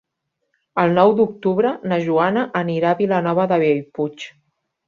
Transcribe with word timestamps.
El 0.83 0.95
nou 0.99 1.13
d'octubre 1.19 1.75
na 1.91 2.01
Joana 2.07 2.47
anirà 2.65 2.95
a 2.95 2.99
Vilanova 3.03 3.49
de 3.53 3.63
Bellpuig. 3.67 4.27